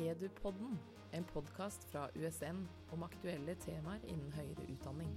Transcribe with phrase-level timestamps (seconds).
[0.00, 0.78] Edupodden,
[1.12, 2.62] en podkast fra USN
[2.94, 5.10] om aktuelle temaer innen høyere utdanning.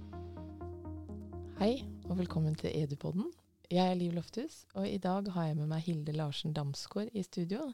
[1.56, 1.78] Hei,
[2.10, 3.30] og velkommen til Edupodden.
[3.72, 7.22] Jeg er Liv Lofthus, og i dag har jeg med meg Hilde Larsen Damsgaard i
[7.24, 7.70] studio.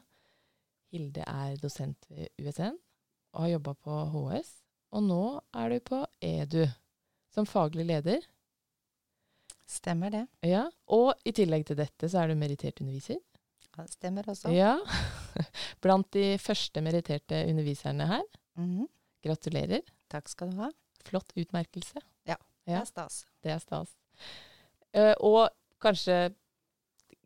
[0.95, 2.79] Hilde er dosent ved USN
[3.33, 4.53] og har jobba på HS,
[4.95, 6.63] og nå er du på EDU
[7.35, 8.23] som faglig leder.
[9.67, 10.23] Stemmer det.
[10.47, 13.19] Ja, Og i tillegg til dette så er du merittert underviser.
[13.77, 14.49] Ja, det stemmer også.
[14.51, 14.77] Ja,
[15.81, 18.25] Blant de første meritterte underviserne her.
[18.59, 18.87] Mhm.
[19.25, 19.81] Gratulerer.
[20.09, 20.69] Takk skal du ha.
[21.05, 22.01] Flott utmerkelse.
[22.27, 23.25] Ja, Det er stas.
[23.41, 23.95] Det er stas.
[24.93, 25.49] Uh, og
[25.81, 26.33] kanskje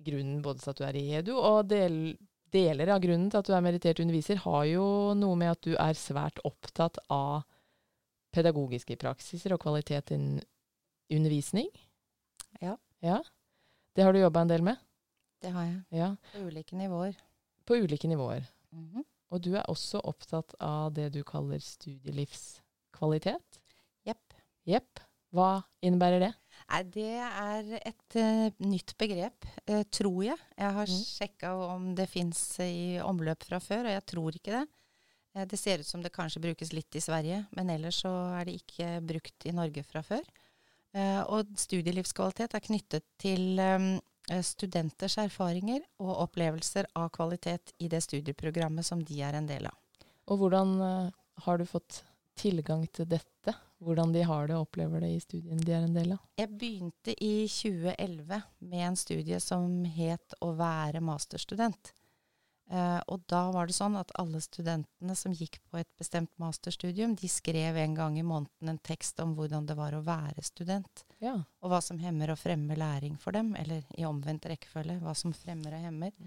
[0.06, 2.18] grunnen både til at du er i EDU, og del,
[2.54, 4.86] deler av grunnen til at du er merittert underviser, har jo
[5.18, 7.44] noe med at du er svært opptatt av
[8.36, 10.44] pedagogiske praksiser og kvalitet innen
[11.12, 11.70] undervisning.
[12.62, 12.76] Ja.
[13.04, 13.22] Ja.
[13.96, 14.82] Det har du jobba en del med?
[15.42, 15.82] Det har jeg.
[15.96, 16.10] Ja.
[16.34, 17.16] På ulike nivåer.
[17.66, 18.46] På ulike nivåer.
[18.76, 19.06] Mhm.
[19.34, 23.60] Og du er også opptatt av det du kaller studielivskvalitet?
[24.06, 24.36] Jepp.
[24.70, 25.02] Jepp.
[25.36, 26.30] Hva innebærer det?
[26.70, 30.38] Nei, det er et uh, nytt begrep, uh, tror jeg.
[30.56, 31.02] Jeg har mm.
[31.10, 34.64] sjekka om det fins i omløp fra før, og jeg tror ikke det.
[35.36, 38.48] Eh, det ser ut som det kanskje brukes litt i Sverige, men ellers så er
[38.48, 40.24] det ikke brukt i Norge fra før.
[41.28, 43.90] Og studielivskvalitet er knyttet til eh,
[44.46, 49.76] studenters erfaringer og opplevelser av kvalitet i det studieprogrammet som de er en del av.
[50.32, 51.10] Og hvordan eh,
[51.46, 52.02] har du fått
[52.40, 53.54] tilgang til dette?
[53.84, 56.24] Hvordan de har det og opplever det i studien de er en del av?
[56.40, 61.94] Jeg begynte i 2011 med en studie som het Å være masterstudent.
[62.72, 67.14] Eh, og da var det sånn at alle studentene som gikk på et bestemt masterstudium,
[67.20, 71.06] de skrev en gang i måneden en tekst om hvordan det var å være student.
[71.22, 71.38] Ja.
[71.62, 75.36] Og hva som hemmer og fremmer læring for dem, eller i omvendt rekkefølge, hva som
[75.36, 76.18] fremmer og hemmer.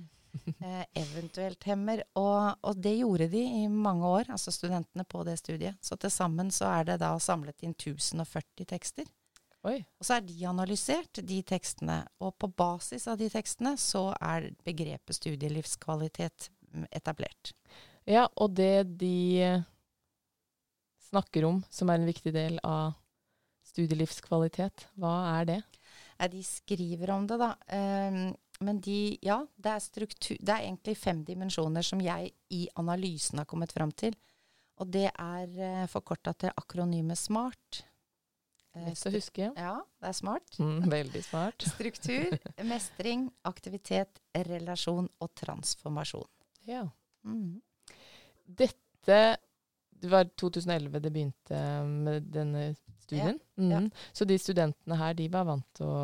[0.62, 2.02] Eh, eventuelt hemmer.
[2.20, 5.78] Og, og det gjorde de i mange år, altså studentene på det studiet.
[5.82, 9.08] Så til sammen så er det da samlet inn 1040 tekster.
[9.68, 9.78] Oi.
[10.00, 12.00] Og så er de analysert, de tekstene.
[12.24, 17.52] Og på basis av de tekstene så er begrepet studielivskvalitet mm, etablert.
[18.08, 19.66] Ja, og det de eh,
[21.10, 22.96] snakker om som er en viktig del av
[23.68, 25.58] studielivskvalitet, hva er det?
[26.18, 27.52] Ja, de skriver om det, da.
[27.68, 28.32] Um,
[28.64, 33.38] men de Ja, det er struktur Det er egentlig fem dimensjoner som jeg i analysen
[33.38, 34.16] har kommet fram til.
[34.82, 37.84] Og det er uh, forkorta til akronymet SMART.
[38.76, 39.50] Eh, Lett å huske.
[39.56, 40.58] Ja, det er smart.
[40.60, 41.64] Mm, veldig smart.
[41.74, 42.36] Struktur,
[42.68, 46.28] mestring, aktivitet, relasjon og transformasjon.
[46.68, 46.84] Ja.
[47.24, 47.60] Mm.
[48.44, 49.36] Dette
[49.98, 53.40] Det var 2011 det begynte med denne studien.
[53.56, 53.80] Ja, ja.
[53.80, 53.90] Mhm.
[54.12, 56.02] Så de studentene her, de var vant til å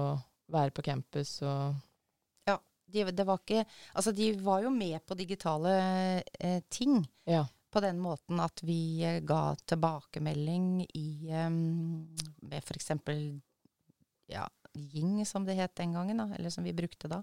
[0.51, 1.77] være på campus og
[2.95, 3.65] De, det var ikke
[3.95, 5.71] Altså, de var jo med på digitale
[6.39, 7.01] eh, ting.
[7.27, 7.45] Ja.
[7.75, 11.57] På den måten at vi eh, ga tilbakemelding i um,
[12.47, 12.93] med f.eks.
[14.31, 17.21] Ja, Ying, som det het den gangen, da, eller som vi brukte da.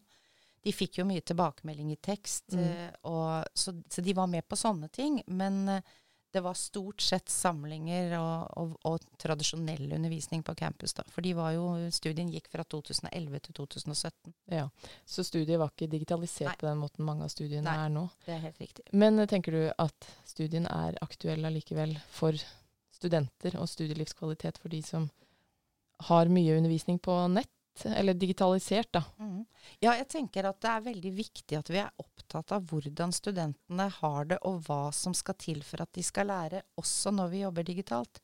[0.61, 2.63] De fikk jo mye tilbakemelding i tekst, Mm.
[2.67, 5.22] eh, og, så, så de var med på sånne ting.
[5.28, 5.81] Men eh,
[6.31, 10.93] det var stort sett samlinger og, og, og tradisjonell undervisning på campus.
[10.95, 11.03] da.
[11.11, 14.33] For de var jo, studien gikk fra 2011 til 2017.
[14.53, 14.67] Ja.
[15.05, 16.57] Så studiet var ikke digitalisert Nei.
[16.61, 17.85] på den måten mange av studiene Nei.
[17.85, 18.05] er nå.
[18.25, 18.87] Det er helt riktig.
[18.95, 22.37] Men eh, tenker du at studien er aktuell allikevel for
[22.95, 25.09] studenter og studielivskvalitet for de som
[26.07, 27.51] har mye undervisning på nett,
[27.85, 29.03] eller digitalisert, da?
[29.19, 29.45] Mm.
[29.81, 33.89] Ja, jeg tenker at det er veldig viktig at vi er opptatt av hvordan studentene
[34.01, 37.43] har det, og hva som skal til for at de skal lære, også når vi
[37.45, 38.19] jobber digitalt.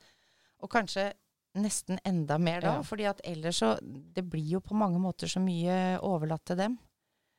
[0.62, 1.14] Og kanskje
[1.58, 2.82] nesten enda mer da, Ja.
[2.84, 3.80] fordi at ellers så
[4.14, 6.78] Det blir jo på mange måter så mye overlatt til dem.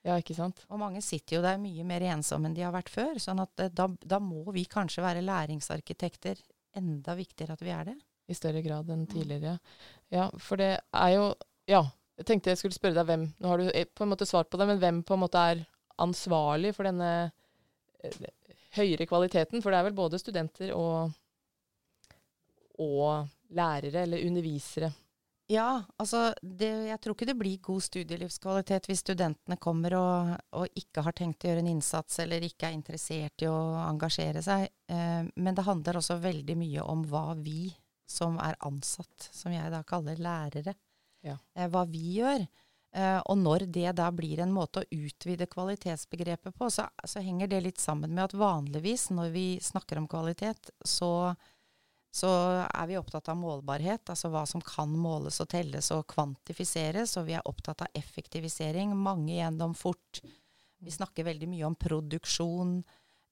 [0.04, 0.64] Ja, ikke sant?
[0.70, 3.14] Og mange sitter jo der mye mer ensomme enn de har vært før.
[3.18, 6.38] sånn at eh, da, da må vi kanskje være læringsarkitekter.
[6.76, 7.96] Enda viktigere at vi er det.
[8.28, 9.12] I større grad enn Mm.
[9.12, 9.58] tidligere.
[10.10, 11.34] Ja, for det er jo
[11.68, 11.82] Ja,
[12.18, 14.50] jeg tenkte jeg skulle spørre deg hvem Nå har du eh, på en måte svart
[14.50, 15.64] på det, men hvem på en måte er
[16.02, 17.10] ansvarlig for denne
[18.02, 18.22] eh,
[18.78, 19.62] høyere kvaliteten?
[19.62, 21.12] For det er vel både studenter og,
[22.82, 24.90] og lærere, eller undervisere.
[25.48, 30.76] Ja, altså det, jeg tror ikke det blir god studielivskvalitet hvis studentene kommer og, og
[30.76, 33.56] ikke har tenkt å gjøre en innsats, eller ikke er interessert i å
[33.86, 34.66] engasjere seg.
[34.90, 37.70] Eh, men det handler også veldig mye om hva vi
[38.08, 40.74] som er ansatt, som jeg da kaller lærere,
[41.26, 41.36] Ja.
[41.54, 42.46] eh, hva vi gjør.
[42.96, 47.50] Eh, og når det da blir en måte å utvide kvalitetsbegrepet på, så, så henger
[47.50, 51.36] det litt sammen med at vanligvis når vi snakker om kvalitet, så
[52.10, 52.28] så
[52.64, 57.28] er vi opptatt av målbarhet, altså hva som kan måles og telles og kvantifiseres, og
[57.28, 60.22] vi er opptatt av effektivisering, mange gjennom fort.
[60.80, 62.78] Vi snakker veldig mye om produksjon,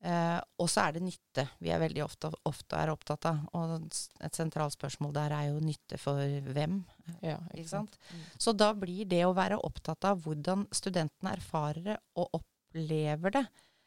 [0.04, 3.44] Eh, og så er det nytte vi er veldig ofte, ofte er opptatt av.
[3.56, 6.20] Og et sentralt spørsmål der er jo nytte for
[6.52, 6.82] hvem.
[7.24, 7.96] Ja, Ikke sant?
[8.38, 13.46] Så da blir det å være opptatt av hvordan studentene erfarer det og opplever det,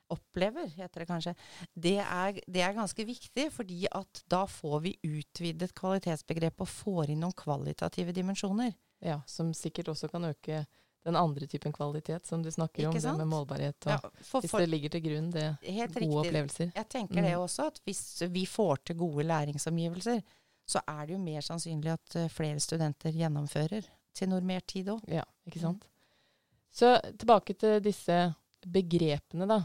[0.10, 1.34] opplever, heter det kanskje,
[1.78, 7.14] det er, det er ganske viktig, fordi at da får vi utvidet kvalitetsbegrepet og får
[7.14, 8.74] inn noen kvalitative dimensjoner.
[9.06, 10.64] Ja, som sikkert også kan øke
[11.06, 13.18] den andre typen kvalitet som du snakker om, sant?
[13.18, 13.78] det med målbarhet.
[13.86, 16.20] Og, Ja, for, hvis det ligger til grunn, det helt gode riktig.
[16.26, 16.72] opplevelser.
[16.76, 17.40] Jeg tenker det Mm.
[17.46, 20.22] også, at hvis vi får til gode læringsomgivelser,
[20.68, 25.02] så er det jo mer sannsynlig at eh, flere studenter gjennomfører til normert tid òg.
[25.08, 25.62] Ja, ikke Mm.
[25.62, 25.88] sant.
[26.72, 28.36] Så tilbake til disse
[28.68, 29.62] begrepene, da.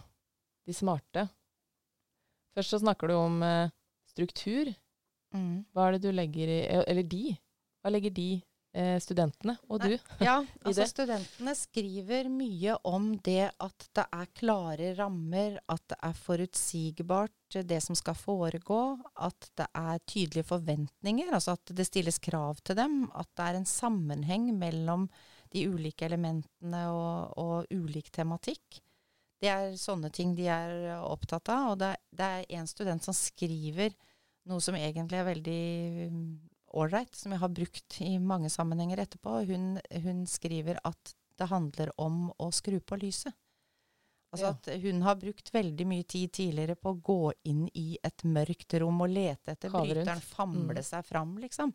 [0.67, 1.29] De smarte.
[2.57, 3.71] Først så snakker du om eh,
[4.09, 4.71] struktur.
[5.35, 5.65] Mm.
[5.75, 7.37] Hva er det du legger i eh, Eller de.
[7.83, 8.43] Hva legger de,
[9.01, 9.93] studentene, og du?
[10.25, 16.17] Ja, altså studentene skriver mye om det at det er klare rammer, at det er
[16.19, 18.81] forutsigbart eh, det som skal foregå,
[19.23, 23.61] at det er tydelige forventninger, altså at det stilles krav til dem, at det er
[23.61, 25.07] en sammenheng mellom
[25.55, 28.81] de ulike elementene og, og ulik tematikk.
[29.45, 31.75] Det er sånne ting de er opptatt av.
[31.75, 33.93] Og det, er- det er en student som skriver
[34.49, 35.61] noe som egentlig er veldig
[36.75, 39.41] ålreit, som jeg har brukt i mange sammenhenger etterpå.
[39.49, 43.33] Hun, hun skriver at det handler om å skru på lyset.
[44.35, 44.51] Altså Ja.
[44.51, 48.75] at hun har brukt veldig mye tid tidligere på å gå inn i et mørkt
[48.83, 50.83] rom og lete etter bryteren, famle Mm.
[50.83, 51.73] seg fram, liksom.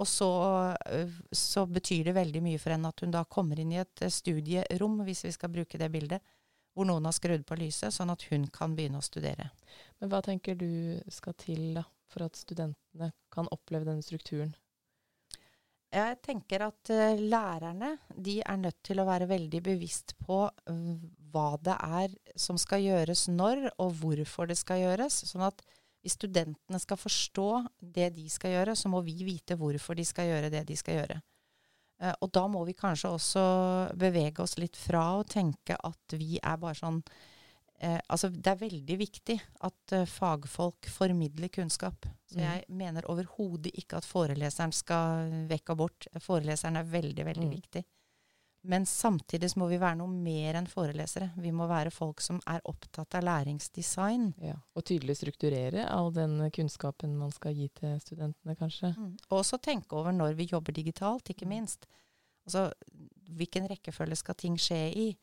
[0.00, 3.70] Og så, øh, så betyr det veldig mye for henne at hun da kommer inn
[3.72, 6.20] i et eh, studierom, hvis vi skal bruke det bildet,
[6.74, 9.50] hvor noen har skrudd på lyset, sånn at hun kan begynne å studere.
[10.00, 14.52] Men hva tenker du skal til da, for at studentene kan oppleve denne strukturen?
[15.92, 20.94] Jeg tenker at uh, lærerne de er nødt til å være veldig bevisst på uh,
[21.32, 25.18] hva det er som skal gjøres når, og hvorfor det skal gjøres.
[25.28, 25.60] Sånn at
[26.02, 27.50] hvis studentene skal forstå
[27.94, 31.02] det de skal gjøre, så må vi vite hvorfor de skal gjøre det de skal
[31.02, 31.18] gjøre.
[32.00, 33.44] Uh, og da må vi kanskje også
[34.00, 37.02] bevege oss litt fra å tenke at vi er bare sånn
[37.82, 39.38] eh, Altså, det er veldig viktig
[39.68, 42.06] at eh, fagfolk formidler kunnskap.
[42.30, 42.44] Så mm.
[42.44, 46.06] jeg mener overhodet ikke at foreleseren skal vekk og bort.
[46.22, 47.56] Foreleseren er veldig, veldig Mm.
[47.58, 47.84] viktig.
[48.64, 51.32] Men samtidig må vi være noe mer enn forelesere.
[51.42, 54.28] Vi må være folk som er opptatt av læringsdesign.
[54.38, 54.54] Ja.
[54.76, 58.92] Og tydelig strukturere all den kunnskapen man skal gi til studentene, kanskje.
[59.30, 61.48] Og også tenke over når vi jobber digitalt, ikke Mm.
[61.56, 61.86] minst.
[62.46, 62.72] Altså,
[63.30, 65.16] hvilken rekkefølge skal ting skje i?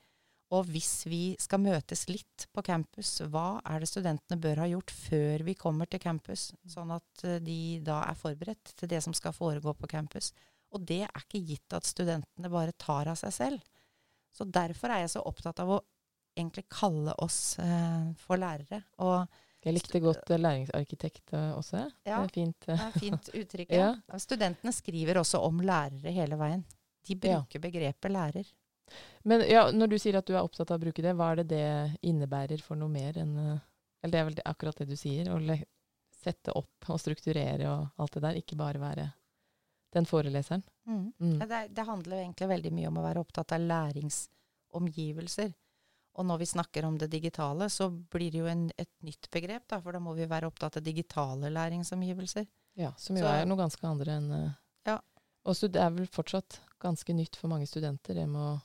[0.56, 4.94] Og hvis vi skal møtes litt på campus, hva er det studentene bør ha gjort
[4.96, 6.48] før vi kommer til campus?
[6.66, 10.32] Sånn at eh, de da er forberedt til det som skal foregå på campus.
[10.74, 13.70] Og det er ikke gitt at studentene bare tar av seg selv.
[14.34, 15.80] Så derfor er jeg så opptatt av å
[16.38, 18.82] egentlig kalle oss eh, for lærere.
[19.06, 19.26] Og
[19.66, 21.84] Jeg likte godt eh, læringsarkitekt eh, også.
[22.08, 22.22] Ja.
[22.24, 22.66] Det er fint.
[22.66, 23.76] det er fint uttrykk.
[23.82, 23.92] Ja.
[24.02, 24.22] ja.
[24.22, 26.66] Studentene skriver også om lærere hele veien.
[27.06, 28.50] De bruker begrepet lærer.
[29.24, 31.42] Men ja, når du sier at du er opptatt av å bruke det, hva er
[31.44, 33.60] det det innebærer for noe mer enn eh,
[34.04, 35.28] Eller det er vel det, akkurat det du sier.
[35.28, 35.40] Å
[36.20, 38.38] sette opp og strukturere og alt det der.
[38.40, 39.10] Ikke bare være
[39.92, 40.64] den foreleseren.
[40.88, 41.14] Mm.
[41.20, 41.40] Mm.
[41.40, 45.54] Det, det handler egentlig veldig mye om å være opptatt av læringsomgivelser.
[46.20, 49.68] Og når vi snakker om det digitale, så blir det jo en, et nytt begrep,
[49.72, 52.48] da, for da må vi være opptatt av digitale læringsomgivelser.
[52.80, 54.50] Ja, som jo Så- er noe ganske andre enn eh,
[54.86, 55.00] Ja.
[55.46, 58.62] Og så det er vel fortsatt ganske nytt for mange studenter, det med å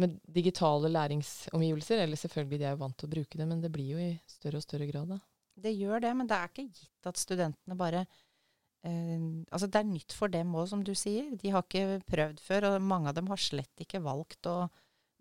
[0.00, 2.04] med digitale læringsomgivelser.
[2.04, 4.12] Eller selvfølgelig, de er jo vant til å bruke det, men det blir jo i
[4.30, 5.20] større og større grad, da.
[5.56, 9.88] Det gjør det, men det er ikke gitt at studentene bare eh, Altså, det er
[9.88, 11.30] nytt for dem òg, som du sier.
[11.40, 14.66] De har ikke prøvd før, og mange av dem har slett ikke valgt å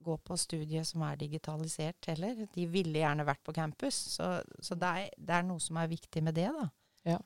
[0.06, 2.44] gå på studiet som er digitalisert heller.
[2.54, 3.98] De ville gjerne vært på campus.
[4.18, 4.28] Så,
[4.62, 6.68] så det, er, det er noe som er viktig med det, da.
[7.16, 7.22] Ja.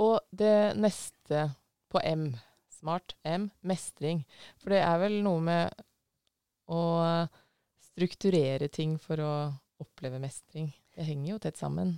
[0.00, 1.50] Og det neste
[1.92, 2.30] på M,
[2.72, 4.24] smart M, mestring.
[4.62, 5.82] For det er vel noe med
[6.72, 6.82] å
[7.92, 9.34] strukturere ting for å
[9.82, 10.70] oppleve mestring.
[10.94, 11.96] Det henger jo tett sammen.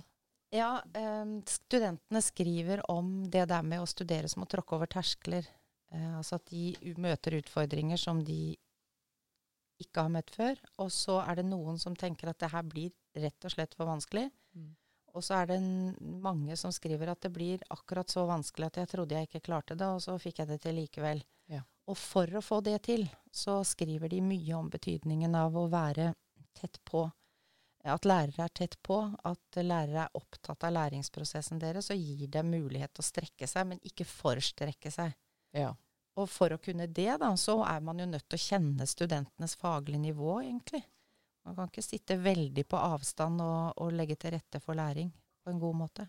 [0.55, 5.47] Ja, eh, studentene skriver om det der med å studere som å tråkke over terskler.
[5.91, 8.55] Eh, altså at de møter utfordringer som de
[9.83, 10.59] ikke har møtt før.
[10.79, 13.89] Og så er det noen som tenker at det her blir rett og slett for
[13.89, 14.29] vanskelig.
[15.15, 15.59] Og så er det
[16.23, 19.77] mange som skriver at det blir akkurat så vanskelig at jeg trodde jeg ikke klarte
[19.79, 21.23] det, og så fikk jeg det til likevel.
[21.51, 21.61] Ja.
[21.85, 26.13] Og for å få det til, så skriver de mye om betydningen av å være
[26.57, 27.03] tett på.
[27.85, 28.97] At lærere er tett på,
[29.29, 33.67] at lærere er opptatt av læringsprosessen deres og gir dem mulighet til å strekke seg,
[33.69, 35.13] men ikke forstrekke seg.
[35.53, 35.69] Ja.
[36.17, 39.53] Og for å kunne det, da, så er man jo nødt til å kjenne studentenes
[39.59, 40.81] faglige nivå, egentlig.
[41.45, 45.11] Man kan ikke sitte veldig på avstand og, og legge til rette for læring
[45.43, 46.07] på en god måte.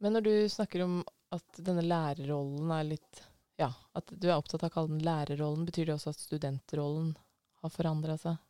[0.00, 1.02] Men når du snakker om
[1.34, 3.20] at denne lærerrollen er litt
[3.60, 7.12] Ja, at du er opptatt av å kalle den lærerrollen, betyr det også at studentrollen
[7.62, 8.40] har forandra seg?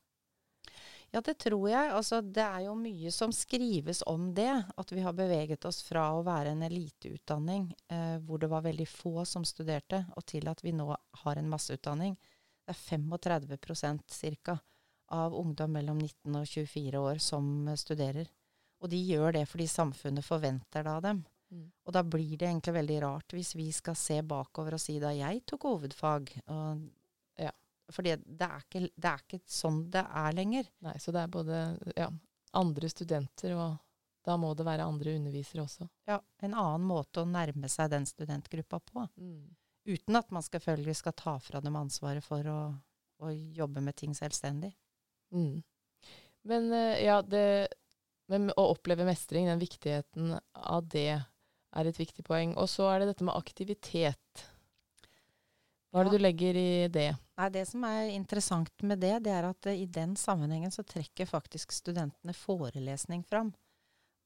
[1.12, 1.90] Ja, det tror jeg.
[1.92, 4.52] Altså, det er jo mye som skrives om det.
[4.80, 8.86] At vi har beveget oss fra å være en eliteutdanning eh, hvor det var veldig
[8.88, 10.88] få som studerte, og til at vi nå
[11.24, 12.16] har en masseutdanning.
[12.64, 14.56] Det er 35% ca.
[15.12, 18.30] av ungdom mellom 19 og 24 år som studerer.
[18.80, 21.24] Og de gjør det fordi samfunnet forventer det av dem.
[21.52, 21.68] Mm.
[21.84, 25.12] Og da blir det egentlig veldig rart hvis vi skal se bakover og si da
[25.14, 26.34] jeg tok hovedfag.
[26.54, 26.84] Og,
[27.40, 27.52] ja.
[27.92, 28.48] Fordi det
[28.96, 30.68] det er, ikke, sånn det er lenger.
[30.86, 31.64] Nei, så det er både
[31.96, 32.08] ja,
[32.58, 33.76] andre studenter, og
[34.24, 35.88] da må det være andre undervisere også.
[36.08, 39.04] Ja, en annen måte å nærme seg den studentgruppa på.
[39.18, 39.50] Mm.
[39.92, 42.58] Uten at man selvfølgelig skal ta fra dem ansvaret for å,
[43.18, 44.70] å jobbe med ting selvstendig.
[45.34, 45.62] Mm.
[46.46, 47.44] Men eh, ja, det,
[48.30, 51.18] men å oppleve mestring, den viktigheten av det,
[51.76, 52.56] er et viktig poeng.
[52.60, 54.46] Og så er det dette med aktivitet.
[55.92, 57.10] Hva er det du legger i det?
[57.36, 60.84] Nei, det som er interessant med det, det er at uh, i den sammenhengen så
[60.88, 63.52] trekker faktisk studentene forelesning fram.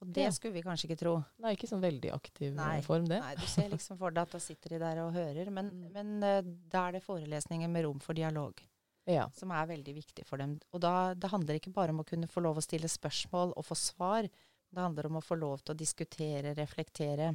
[0.05, 0.33] Og det ja.
[0.35, 1.17] skulle vi kanskje ikke tro.
[1.41, 3.19] Det er ikke sånn veldig aktiv nei, form, det.
[3.25, 5.51] Nei, du ser liksom for deg at da sitter de der og hører.
[5.51, 5.87] Men, mm.
[5.97, 8.61] men uh, da er det forelesninger med rom for dialog.
[9.07, 9.29] Ja.
[9.35, 10.59] Som er veldig viktig for dem.
[10.75, 13.67] Og da, det handler ikke bare om å kunne få lov å stille spørsmål og
[13.67, 14.29] få svar.
[14.71, 17.31] Det handler om å få lov til å diskutere, reflektere,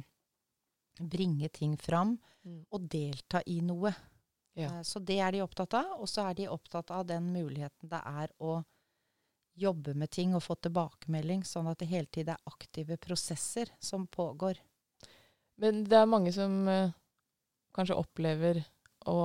[1.00, 2.64] bringe ting fram mm.
[2.70, 3.92] og delta i noe.
[4.58, 4.68] Ja.
[4.68, 5.96] Uh, så det er de opptatt av.
[5.98, 8.60] Og så er de opptatt av den muligheten det er å
[9.58, 14.06] jobbe med ting og få tilbakemelding, sånn at det hele tiden er aktive prosesser som
[14.08, 14.60] pågår.
[15.60, 16.92] Men det er mange som uh,
[17.76, 18.62] kanskje opplever
[19.08, 19.18] å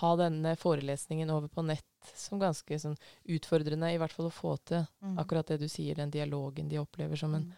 [0.00, 4.56] ha denne forelesningen over på nett som ganske sånn utfordrende, i hvert fall å få
[4.68, 5.18] til mm.
[5.22, 7.54] akkurat det du sier, den dialogen de opplever som en mm.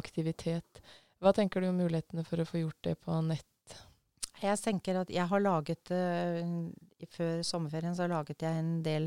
[0.00, 0.82] aktivitet.
[1.22, 3.76] Hva tenker du om mulighetene for å få gjort det på nett?
[4.42, 6.40] Jeg tenker at jeg har laget uh,
[7.12, 9.06] Før sommerferien så laget jeg en del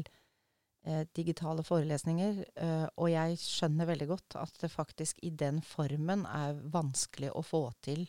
[0.88, 2.40] uh, digitale forelesninger.
[2.56, 7.44] Uh, og jeg skjønner veldig godt at det faktisk i den formen er vanskelig å
[7.44, 8.08] få til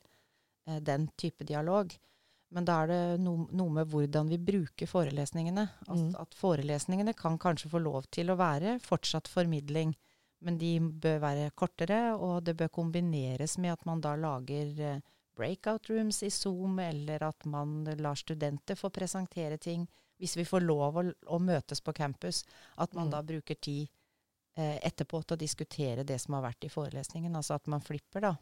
[0.83, 1.93] den type dialog.
[2.55, 5.67] Men da er det no, noe med hvordan vi bruker forelesningene.
[5.89, 6.13] At, mm.
[6.23, 9.97] at, forelesningene kan kanskje få lov til å være fortsatt formidling.
[10.47, 15.05] Men de bør være kortere, og det bør kombineres med at man da lager eh,
[15.37, 19.89] breakout rooms i Zoom, eller at man lar studenter få presentere ting.
[20.21, 22.45] Hvis vi får lov å, å møtes på campus,
[22.77, 23.15] at man mm.
[23.17, 23.89] da bruker tid
[24.57, 27.35] eh, etterpå til å diskutere det som har vært i forelesningen.
[27.37, 28.37] Altså at man flipper, da.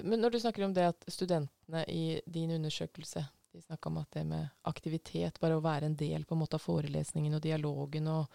[0.00, 1.04] Men når du snakker om det at
[1.72, 5.96] studentene i din undersøkelse de snakka om at det med aktivitet, bare å være en
[5.96, 8.26] del på en måte av forelesningen og dialogen og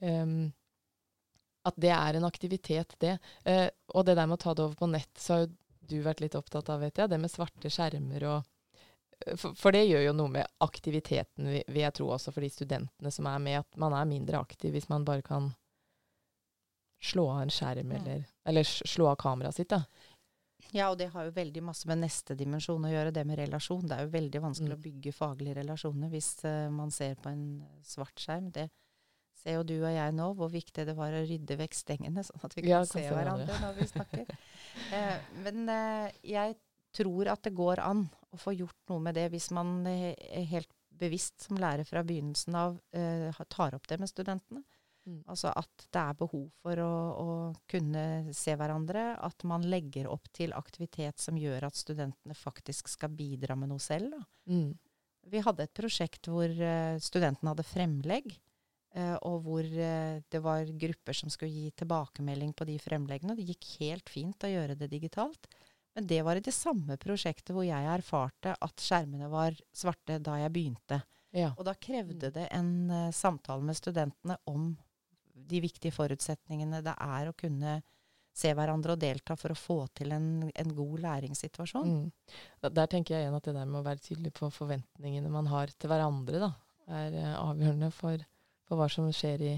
[0.00, 0.52] um,
[1.64, 3.18] At det er en aktivitet, det.
[3.44, 5.54] Uh, og det der med å ta det over på nett, så har jo
[5.88, 7.08] du vært litt opptatt av, vet jeg.
[7.08, 8.38] Det med svarte skjermer og
[9.26, 12.50] eh, for, for, det gjør jo noe med aktiviteten, vil jeg tro, også for de
[12.50, 13.60] studentene som er med.
[13.60, 15.52] At man er mindre aktiv hvis man bare kan
[17.00, 19.70] slå av en skjerm, eller, eller slå av kameraet sitt.
[19.70, 19.84] da.
[20.74, 23.86] Ja, og det har jo veldig masse med neste dimensjon å gjøre, det med relasjon.
[23.88, 24.76] Det er jo veldig vanskelig mm.
[24.76, 27.44] å bygge faglige relasjoner hvis uh, man ser på en
[27.86, 28.50] svart skjerm.
[28.54, 28.68] Det
[29.38, 32.44] ser jo du og jeg nå, hvor viktig det var å rydde vekk stengene, sånn
[32.44, 34.34] at vi kan, ja, se, hverandre når vi snakker.
[34.92, 35.14] uh,
[35.46, 36.58] men uh, jeg
[36.98, 41.44] tror at det går an å få gjort noe med det hvis man helt bevisst
[41.44, 42.78] som lærer fra begynnelsen av
[43.52, 44.64] tar opp det med studentene.
[45.08, 45.22] Mm.
[45.30, 47.28] Altså at det er behov for å, å,
[47.70, 49.14] kunne se hverandre.
[49.24, 53.82] At man legger opp til aktivitet som gjør at studentene faktisk skal bidra med noe
[53.82, 54.18] selv.
[54.50, 54.74] Mm.
[55.28, 58.36] Vi hadde et prosjekt hvor uh, studentene hadde fremlegg.
[58.96, 63.36] Uh, og hvor uh, det var grupper som skulle gi tilbakemelding på de fremleggene.
[63.36, 65.48] Det gikk helt fint å gjøre det digitalt.
[65.96, 70.36] Men det var i det samme prosjektet hvor jeg erfarte at skjermene var svarte da
[70.44, 71.00] jeg begynte.
[71.36, 71.50] Ja.
[71.58, 72.34] Og da krevde mm.
[72.36, 72.70] det en
[73.12, 74.70] samtale med studentene om
[75.48, 77.78] de viktige forutsetningene det er å kunne
[78.38, 81.90] se hverandre og delta for å få til en, en god læringssituasjon.
[81.90, 82.66] Mm.
[82.68, 85.72] Der tenker jeg igjen at det der med å være tydelig på forventningene man har
[85.74, 86.50] til hverandre, da,
[87.00, 88.22] er uh, avgjørende for,
[88.68, 89.54] for, hva som skjer i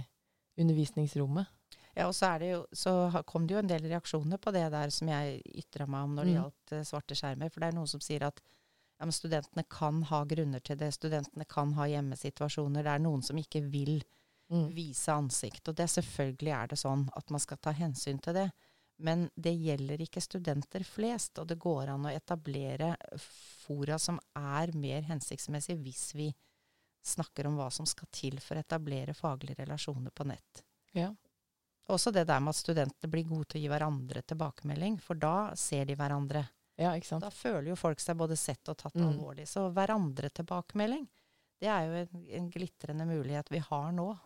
[0.61, 1.57] undervisningsrommet.
[1.99, 2.95] Ja, og så, jo, så,
[3.29, 6.29] kom det jo en del reaksjoner på det der som jeg ytra meg om når
[6.29, 6.39] det mm.
[6.39, 7.53] gjaldt uh, svarte skjermer.
[7.53, 8.41] For det er noen som sier at
[9.01, 10.93] ja, men studentene kan ha grunner til det.
[10.93, 12.85] Studentene kan ha hjemmesituasjoner.
[12.85, 13.99] Det er noen som ikke vil
[14.51, 14.67] mm.
[14.75, 15.69] vise ansikt.
[15.69, 18.51] Og det selvfølgelig er det sånn at man skal ta hensyn til det.
[19.01, 22.93] Men det gjelder ikke studenter flest, og det går an å etablere
[23.65, 26.29] fora som er mer hensiktsmessig hvis vi
[27.01, 30.65] snakker om hva som skal til for å etablere faglige relasjoner på nett.
[30.93, 31.15] Ja.
[31.89, 35.55] Også det der med at studentene blir gode til å gi hverandre tilbakemelding, for da
[35.57, 36.45] ser de hverandre.
[36.77, 36.93] ja.
[37.21, 39.09] Da føler jo folk seg både sett og tatt Mm.
[39.09, 39.49] alvorlig.
[39.49, 41.09] Så hverandre-tilbakemelding,
[41.61, 44.19] det er jo en, en glitrende mulighet vi har nå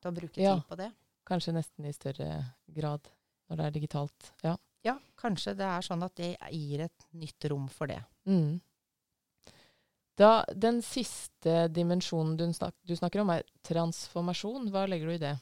[0.00, 0.54] til å bruke Ja.
[0.56, 0.90] tid på det.
[1.28, 2.30] Kanskje nesten i større
[2.72, 3.08] grad
[3.50, 4.32] når det er digitalt.
[4.44, 4.56] Ja.
[4.84, 7.98] Ja, kanskje det er sånn at det gir et nytt rom for det.
[8.26, 8.60] Mm.
[10.18, 14.70] Da, den siste dimensjonen du, snak, du snakker om, er transformasjon.
[14.74, 15.34] Hva legger du i det?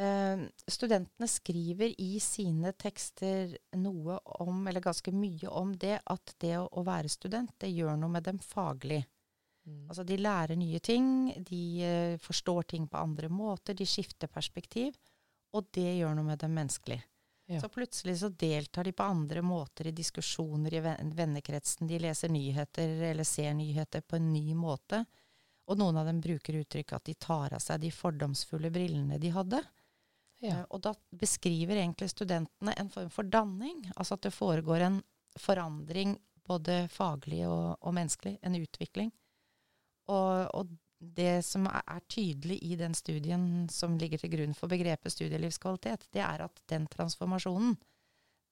[0.00, 6.54] Eh, studentene skriver i sine tekster noe om, eller ganske mye om det, at det
[6.60, 9.02] å, å være student, det gjør noe med dem faglig.
[9.66, 9.86] Mm.
[9.88, 11.06] Altså de lærer nye ting,
[11.46, 14.96] de uh, forstår ting på andre måter, de skifter perspektiv,
[15.52, 17.00] og det gjør noe med dem menneskelig.
[17.50, 17.58] Ja.
[17.60, 20.82] Så plutselig så deltar de på andre måter i diskusjoner i
[21.18, 21.88] vennekretsen.
[21.90, 25.00] De leser nyheter eller ser nyheter på en ny måte.
[25.66, 29.34] Og noen av dem bruker uttrykk at de tar av seg de fordomsfulle brillene de
[29.34, 29.64] hadde.
[30.46, 30.60] ja.
[30.60, 33.82] Uh, Og da beskriver egentlig studentene en form for danning.
[33.96, 35.02] Altså at det foregår en
[35.38, 36.14] forandring
[36.46, 38.38] både faglig og, og menneskelig.
[38.42, 39.10] En utvikling.
[40.10, 45.14] Og, og det som er, tydelig i den studien som ligger til grunn for begrepet
[45.14, 47.76] studielivskvalitet, det er at den transformasjonen,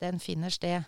[0.01, 0.87] den finner sted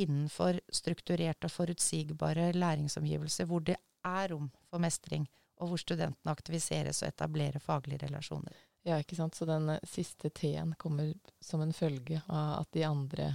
[0.00, 5.26] innenfor strukturerte og forutsigbare læringsomgivelser hvor det er rom for mestring,
[5.60, 8.54] og hvor studentene aktiviseres og etablerer faglige relasjoner.
[8.84, 9.36] ja, ikke sant.
[9.36, 13.34] Så den eh, siste T-en kommer som en følge av at de andre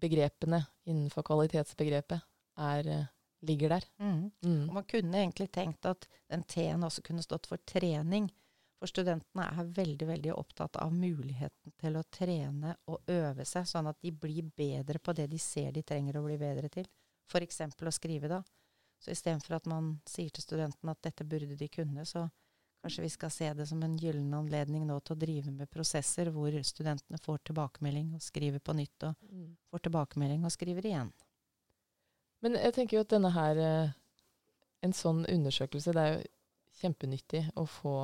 [0.00, 2.20] begrepene innenfor kvalitetsbegrepet
[2.60, 3.06] er, eh,
[3.46, 3.84] ligger der.
[4.00, 4.30] Mm.
[4.44, 4.64] Mm.
[4.74, 8.30] Man kunne egentlig tenkt at den T-en også kunne stått for trening.
[8.80, 13.88] For studentene er veldig veldig opptatt av muligheten til å trene og øve seg, sånn
[13.88, 16.88] at de blir bedre på det de ser de trenger å bli bedre til.
[17.30, 17.60] F.eks.
[17.64, 18.42] å skrive, da.
[19.00, 22.26] Så istedenfor at man sier til studentene at dette burde de kunne, så
[22.84, 26.28] kanskje vi skal se det som en gyllen anledning nå til å drive med prosesser
[26.34, 29.56] hvor studentene får tilbakemelding og skriver på nytt, og Mm.
[29.72, 31.12] får tilbakemelding og skriver igjen.
[32.44, 33.92] Men jeg tenker jo at denne her eh,
[34.84, 36.24] En sånn undersøkelse, det er jo
[36.82, 37.94] kjempenyttig å få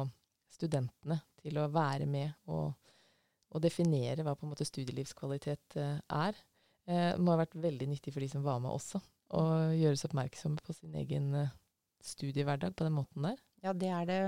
[0.50, 2.72] studentene til å være med og,
[3.52, 6.38] og definere hva på en måte studielivskvalitet eh, er.
[6.88, 9.02] Eh, Det må ha vært veldig nyttig for de som var med også,
[9.36, 9.42] å
[9.76, 11.52] gjøres oppmerksomme på sin egen eh,
[12.00, 13.36] studiehverdag på den måten der.
[13.60, 14.18] Ja, det er det,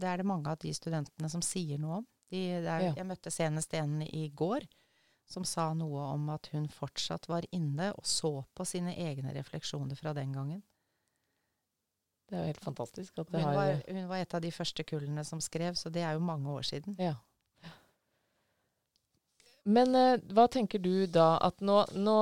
[0.00, 2.08] det er det mange av de studentene som sier noe om.
[2.32, 2.94] De, det er, Ja.
[2.96, 4.64] Jeg møtte senest en i går
[5.30, 9.98] som sa noe om at hun fortsatt var inne og så på sine egne refleksjoner
[9.98, 10.62] fra den gangen.
[12.30, 14.52] Det er jo helt fantastisk at Hun det har var, hun var et av de
[14.54, 16.96] første kullene som skrev, så det er jo mange år siden.
[16.98, 17.16] Ja.
[19.66, 22.18] Men eh, hva tenker du da at nå, nå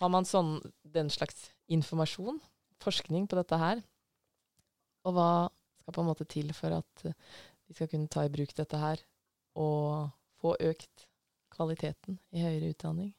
[0.00, 2.40] har man sånn, den slags informasjon,
[2.82, 3.82] forskning på dette her,
[5.04, 5.30] og hva
[5.80, 7.16] skal på en måte til for at eh,
[7.68, 9.00] vi skal kunne ta i bruk dette her
[9.60, 11.06] og få økt
[11.54, 13.12] kvaliteten i høyere utdanning?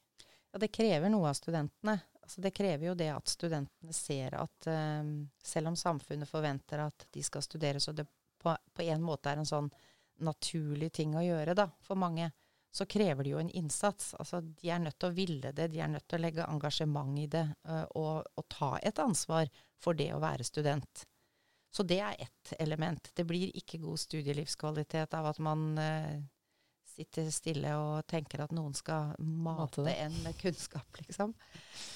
[0.52, 1.98] Ja, det krever noe av studentene.
[2.22, 5.10] Altså, det krever jo det at studentene ser at eh,
[5.44, 8.06] selv om samfunnet forventer at de skal studere, så det
[8.42, 9.70] på, på en måte er en sånn
[10.26, 12.30] naturlig ting å gjøre da, for mange,
[12.76, 14.14] så krever det jo en innsats.
[14.20, 17.20] Altså, de er nødt til å ville det, de er nødt til å legge engasjement
[17.20, 19.48] i det, eh, og, og ta et ansvar
[19.80, 21.06] for det å være student.
[21.72, 23.10] Så det er ett element.
[23.14, 26.16] Det blir ikke god studielivskvalitet av at man eh,
[26.96, 31.34] sitter stille og tenker at noen skal Mate mate en med kunnskap, liksom.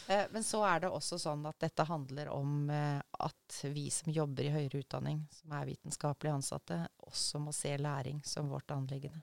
[0.08, 4.12] Eh, men så er det også sånn at dette handler om eh, at vi som
[4.12, 9.22] jobber i høyere utdanning, som er vitenskapelig ansatte, også må se læring som vårt anliggende.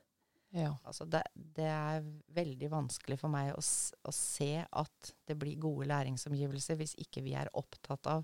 [0.55, 0.71] Ja.
[0.87, 5.89] Altså det, det er veldig vanskelig for meg å, å se at det blir gode
[5.91, 8.23] læringsomgivelser hvis ikke vi er opptatt av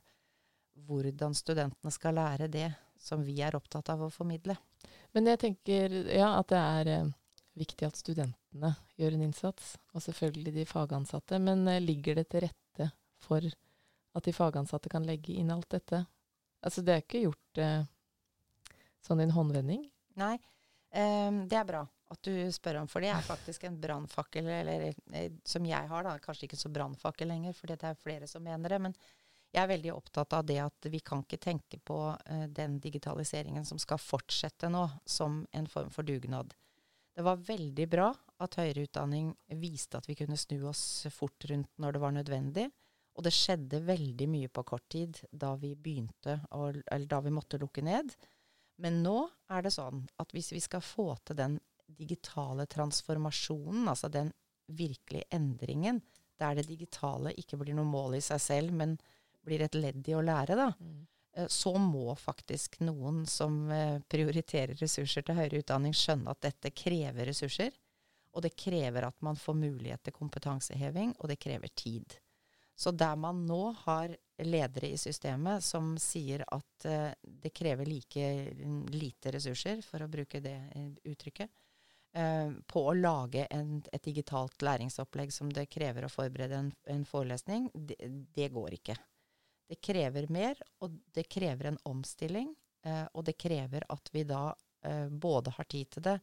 [0.88, 2.70] hvordan studentene skal lære det
[3.04, 4.56] som vi er opptatt av å formidle.
[5.14, 7.12] Men jeg tenker ja, at det er eh,
[7.58, 11.40] viktig at studentene gjør en innsats, og selvfølgelig de fagansatte.
[11.40, 12.90] Men eh, ligger det til rette
[13.24, 13.46] for
[14.14, 16.04] at de fagansatte kan legge inn alt dette?
[16.64, 17.82] Altså det er ikke gjort eh,
[19.04, 19.84] sånn i en håndvending.
[20.22, 20.36] Nei,
[20.94, 24.86] um, det er bra at du spør om, for det er faktisk en brannfakkel, eller
[24.92, 26.18] eh, som jeg har, da.
[26.22, 28.80] Kanskje ikke så brannfakkel lenger, for det er flere som mener det.
[28.86, 28.98] Men
[29.54, 33.66] jeg er veldig opptatt av det at vi kan ikke tenke på uh, den digitaliseringen
[33.66, 36.54] som skal fortsette nå, som en form for dugnad.
[37.14, 38.08] Det var veldig bra
[38.44, 42.70] at høyere utdanning viste at vi kunne snu oss fort rundt når det var nødvendig.
[43.14, 47.34] Og det skjedde veldig mye på kort tid da vi begynte, å, eller da vi
[47.36, 48.10] måtte lukke ned.
[48.82, 49.18] Men nå
[49.54, 54.32] er det sånn at hvis vi skal få til den digitale transformasjonen, altså den
[54.74, 56.02] virkelige endringen,
[56.42, 58.98] der det digitale ikke blir noe mål i seg selv, men
[59.46, 61.04] blir et ledd i å lære, da, eh,
[61.48, 67.30] så må faktisk noen som eh, prioriterer ressurser til høyere utdanning, skjønne at dette krever
[67.30, 67.74] ressurser.
[68.34, 72.16] Og det krever at man får mulighet til kompetanseheving, og det krever tid.
[72.76, 78.30] Så der man nå har ledere i systemet som sier at uh, det krever like
[78.90, 80.58] lite ressurser, for å bruke det
[81.06, 81.54] uttrykket,
[82.70, 87.72] på å lage en, et digitalt læringsopplegg som det krever å forberede en, en forelesning,
[87.74, 87.98] det,
[88.38, 88.94] det, går ikke.
[89.70, 92.54] Det krever mer, og det krever en omstilling.
[92.86, 94.52] Eh, og det krever at vi da
[95.24, 96.18] både har tid til det,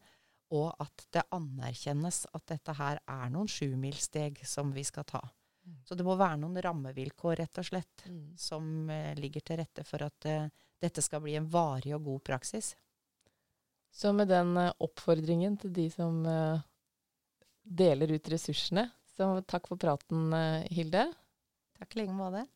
[0.53, 5.21] og at det anerkjennes at dette her er noen sjumilssteg som vi skal ta.
[5.65, 5.77] Mm.
[5.85, 8.23] Så det må være noen rammevilkår, rett og slett, mm.
[8.37, 10.49] som eh, ligger til rette for at eh,
[10.81, 12.73] dette skal bli en varig og god praksis.
[13.93, 16.63] Så med den eh, oppfordringen til de som eh,
[17.61, 21.05] deler ut ressursene, så takk for praten, eh, Hilde.
[21.77, 22.47] Takk i like måte.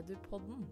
[0.00, 0.66] Edupodden